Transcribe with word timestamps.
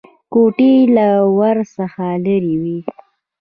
کوټې 0.33 0.73
له 0.95 1.07
ور 1.37 1.57
څخه 1.75 2.05
لرې 2.25 2.53
وې. 2.61 2.79